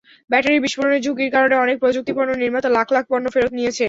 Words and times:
Battery 0.29 0.57
বিস্ফোরণের 0.59 1.01
ঝুঁকির 1.05 1.29
কারণে 1.31 1.55
অনেক 1.55 1.77
প্রযুক্তিপণ্য 1.79 2.31
নির্মাতা 2.35 2.69
লাখ 2.69 2.87
লাখ 2.95 3.03
পণ্য 3.11 3.25
ফেরত 3.33 3.51
নিয়েছে। 3.53 3.79